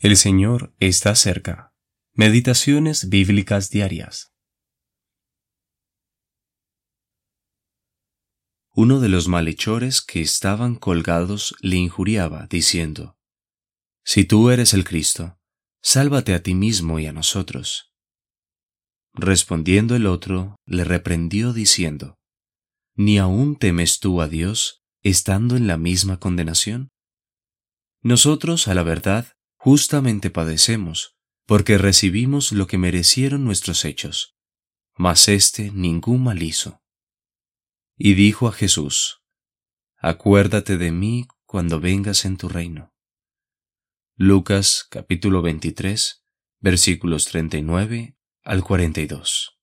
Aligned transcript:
El 0.00 0.16
Señor 0.16 0.72
está 0.78 1.16
cerca. 1.16 1.74
Meditaciones 2.12 3.08
bíblicas 3.08 3.68
diarias. 3.68 4.32
Uno 8.76 9.00
de 9.00 9.08
los 9.08 9.26
malhechores 9.26 10.00
que 10.00 10.20
estaban 10.20 10.76
colgados 10.76 11.56
le 11.62 11.74
injuriaba, 11.74 12.46
diciendo, 12.48 13.18
Si 14.04 14.24
tú 14.24 14.50
eres 14.50 14.72
el 14.72 14.84
Cristo, 14.84 15.40
sálvate 15.82 16.32
a 16.32 16.44
ti 16.44 16.54
mismo 16.54 17.00
y 17.00 17.06
a 17.06 17.12
nosotros. 17.12 17.92
Respondiendo 19.14 19.96
el 19.96 20.06
otro, 20.06 20.54
le 20.64 20.84
reprendió 20.84 21.52
diciendo, 21.52 22.20
¿Ni 22.94 23.18
aún 23.18 23.56
temes 23.56 23.98
tú 23.98 24.22
a 24.22 24.28
Dios, 24.28 24.84
estando 25.02 25.56
en 25.56 25.66
la 25.66 25.76
misma 25.76 26.20
condenación? 26.20 26.90
Nosotros, 28.00 28.68
a 28.68 28.74
la 28.74 28.84
verdad, 28.84 29.34
justamente 29.58 30.30
padecemos, 30.30 31.18
porque 31.46 31.76
recibimos 31.76 32.52
lo 32.52 32.66
que 32.66 32.78
merecieron 32.78 33.44
nuestros 33.44 33.84
hechos, 33.84 34.36
mas 34.96 35.28
éste 35.28 35.70
ningún 35.72 36.24
mal 36.24 36.42
hizo. 36.42 36.82
Y 37.96 38.14
dijo 38.14 38.48
a 38.48 38.52
Jesús, 38.52 39.22
Acuérdate 39.96 40.76
de 40.76 40.92
mí 40.92 41.26
cuando 41.44 41.80
vengas 41.80 42.24
en 42.24 42.36
tu 42.36 42.48
reino. 42.48 42.94
Lucas 44.16 44.86
capítulo 44.88 45.42
23 45.42 46.24
versículos 46.60 47.26
39 47.26 48.16
al 48.42 48.62
42. 48.62 49.58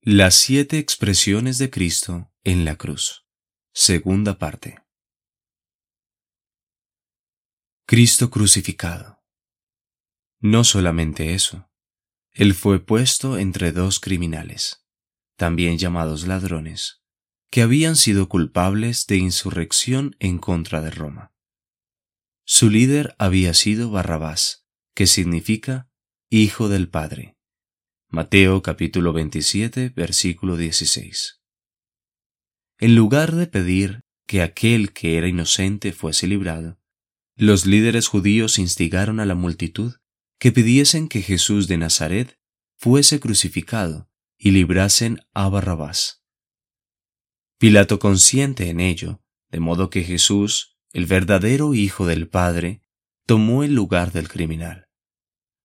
Las 0.00 0.34
siete 0.34 0.78
expresiones 0.78 1.58
de 1.58 1.70
Cristo 1.70 2.32
en 2.44 2.64
la 2.64 2.76
cruz. 2.76 3.26
Segunda 3.72 4.38
parte. 4.38 4.83
Cristo 7.86 8.30
crucificado. 8.30 9.22
No 10.40 10.64
solamente 10.64 11.34
eso, 11.34 11.70
Él 12.32 12.54
fue 12.54 12.82
puesto 12.82 13.36
entre 13.36 13.72
dos 13.72 14.00
criminales, 14.00 14.86
también 15.36 15.76
llamados 15.76 16.26
ladrones, 16.26 17.02
que 17.50 17.60
habían 17.60 17.96
sido 17.96 18.30
culpables 18.30 19.06
de 19.06 19.18
insurrección 19.18 20.16
en 20.18 20.38
contra 20.38 20.80
de 20.80 20.92
Roma. 20.92 21.34
Su 22.46 22.70
líder 22.70 23.14
había 23.18 23.52
sido 23.52 23.90
Barrabás, 23.90 24.66
que 24.94 25.06
significa 25.06 25.90
Hijo 26.30 26.70
del 26.70 26.88
Padre. 26.88 27.36
Mateo 28.08 28.62
capítulo 28.62 29.12
27, 29.12 29.90
versículo 29.90 30.56
16. 30.56 31.42
En 32.78 32.94
lugar 32.94 33.34
de 33.34 33.46
pedir 33.46 34.00
que 34.26 34.40
aquel 34.40 34.94
que 34.94 35.18
era 35.18 35.28
inocente 35.28 35.92
fuese 35.92 36.26
librado, 36.26 36.80
los 37.36 37.66
líderes 37.66 38.08
judíos 38.08 38.58
instigaron 38.58 39.20
a 39.20 39.26
la 39.26 39.34
multitud 39.34 39.94
que 40.38 40.52
pidiesen 40.52 41.08
que 41.08 41.22
Jesús 41.22 41.68
de 41.68 41.78
Nazaret 41.78 42.38
fuese 42.76 43.18
crucificado 43.20 44.10
y 44.38 44.50
librasen 44.50 45.20
a 45.32 45.48
Barrabás. 45.48 46.22
Pilato 47.58 47.98
consciente 47.98 48.68
en 48.68 48.80
ello, 48.80 49.22
de 49.50 49.60
modo 49.60 49.90
que 49.90 50.02
Jesús, 50.02 50.76
el 50.92 51.06
verdadero 51.06 51.74
Hijo 51.74 52.06
del 52.06 52.28
Padre, 52.28 52.82
tomó 53.26 53.64
el 53.64 53.74
lugar 53.74 54.12
del 54.12 54.28
criminal. 54.28 54.88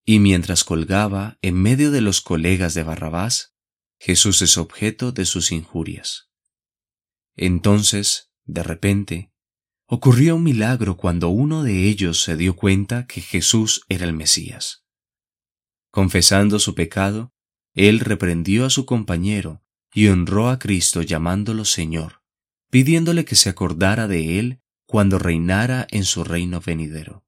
Y 0.05 0.19
mientras 0.19 0.63
colgaba 0.63 1.37
en 1.41 1.55
medio 1.61 1.91
de 1.91 2.01
los 2.01 2.21
colegas 2.21 2.73
de 2.73 2.83
Barrabás, 2.83 3.55
Jesús 3.99 4.41
es 4.41 4.57
objeto 4.57 5.11
de 5.11 5.25
sus 5.25 5.51
injurias. 5.51 6.29
Entonces, 7.35 8.31
de 8.45 8.63
repente, 8.63 9.33
Ocurrió 9.91 10.35
un 10.35 10.43
milagro 10.43 10.97
cuando 10.97 11.29
uno 11.29 11.63
de 11.63 11.85
ellos 11.85 12.21
se 12.21 12.37
dio 12.37 12.55
cuenta 12.55 13.07
que 13.07 13.21
Jesús 13.21 13.85
era 13.89 14.05
el 14.05 14.13
Mesías. 14.13 14.85
Confesando 15.89 16.59
su 16.59 16.75
pecado, 16.75 17.33
él 17.73 17.99
reprendió 17.99 18.67
a 18.67 18.69
su 18.69 18.85
compañero 18.85 19.63
y 19.91 20.09
honró 20.09 20.49
a 20.49 20.59
Cristo 20.59 21.01
llamándolo 21.01 21.65
Señor, 21.65 22.21
pidiéndole 22.69 23.25
que 23.25 23.33
se 23.33 23.49
acordara 23.49 24.07
de 24.07 24.37
él 24.37 24.61
cuando 24.85 25.17
reinara 25.17 25.87
en 25.89 26.03
su 26.03 26.23
reino 26.23 26.61
venidero. 26.63 27.25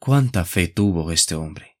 ¿Cuánta 0.00 0.44
fe 0.44 0.66
tuvo 0.66 1.12
este 1.12 1.36
hombre? 1.36 1.78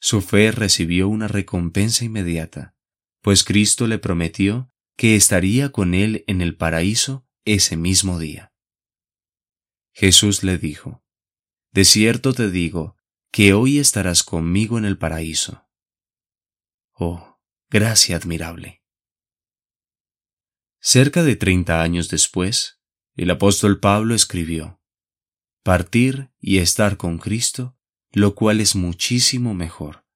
Su 0.00 0.22
fe 0.22 0.50
recibió 0.50 1.08
una 1.08 1.28
recompensa 1.28 2.06
inmediata, 2.06 2.74
pues 3.20 3.44
Cristo 3.44 3.86
le 3.86 3.98
prometió 3.98 4.72
que 4.96 5.14
estaría 5.14 5.72
con 5.72 5.92
él 5.92 6.24
en 6.26 6.40
el 6.40 6.56
paraíso 6.56 7.26
ese 7.44 7.76
mismo 7.76 8.18
día. 8.18 8.52
Jesús 9.92 10.42
le 10.42 10.58
dijo, 10.58 11.04
De 11.72 11.84
cierto 11.84 12.32
te 12.32 12.50
digo, 12.50 12.96
que 13.30 13.52
hoy 13.52 13.78
estarás 13.78 14.22
conmigo 14.22 14.78
en 14.78 14.84
el 14.84 14.96
paraíso. 14.96 15.68
Oh, 16.92 17.40
gracia 17.68 18.16
admirable. 18.16 18.82
Cerca 20.80 21.22
de 21.22 21.34
treinta 21.34 21.82
años 21.82 22.08
después, 22.08 22.80
el 23.16 23.30
apóstol 23.30 23.80
Pablo 23.80 24.14
escribió, 24.14 24.80
Partir 25.62 26.30
y 26.38 26.58
estar 26.58 26.96
con 26.96 27.18
Cristo, 27.18 27.76
lo 28.12 28.34
cual 28.34 28.60
es 28.60 28.76
muchísimo 28.76 29.54
mejor. 29.54 30.06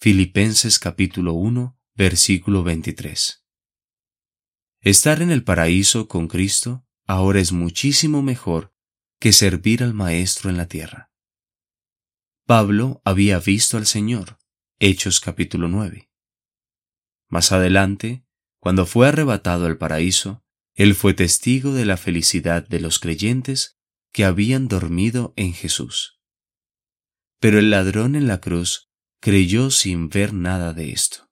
Filipenses 0.00 0.78
capítulo 0.78 1.34
1, 1.34 1.78
versículo 1.94 2.62
23. 2.62 3.43
Estar 4.84 5.22
en 5.22 5.30
el 5.30 5.42
paraíso 5.44 6.08
con 6.08 6.28
Cristo 6.28 6.86
ahora 7.06 7.40
es 7.40 7.52
muchísimo 7.52 8.20
mejor 8.20 8.74
que 9.18 9.32
servir 9.32 9.82
al 9.82 9.94
Maestro 9.94 10.50
en 10.50 10.58
la 10.58 10.68
tierra. 10.68 11.10
Pablo 12.44 13.00
había 13.02 13.38
visto 13.38 13.78
al 13.78 13.86
Señor, 13.86 14.38
Hechos 14.78 15.20
capítulo 15.20 15.68
9. 15.68 16.10
Más 17.30 17.50
adelante, 17.50 18.26
cuando 18.58 18.84
fue 18.84 19.08
arrebatado 19.08 19.64
al 19.64 19.78
paraíso, 19.78 20.44
él 20.74 20.94
fue 20.94 21.14
testigo 21.14 21.72
de 21.72 21.86
la 21.86 21.96
felicidad 21.96 22.68
de 22.68 22.80
los 22.80 22.98
creyentes 22.98 23.78
que 24.12 24.26
habían 24.26 24.68
dormido 24.68 25.32
en 25.36 25.54
Jesús. 25.54 26.20
Pero 27.40 27.58
el 27.58 27.70
ladrón 27.70 28.16
en 28.16 28.26
la 28.26 28.42
cruz 28.42 28.90
creyó 29.22 29.70
sin 29.70 30.10
ver 30.10 30.34
nada 30.34 30.74
de 30.74 30.92
esto. 30.92 31.30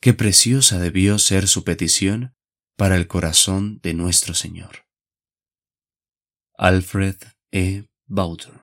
Qué 0.00 0.14
preciosa 0.14 0.80
debió 0.80 1.20
ser 1.20 1.46
su 1.46 1.62
petición 1.62 2.34
para 2.80 2.96
el 2.96 3.06
corazón 3.06 3.78
de 3.82 3.92
nuestro 3.92 4.32
Señor. 4.32 4.86
Alfred 6.56 7.16
E. 7.52 7.84
Bauter 8.06 8.62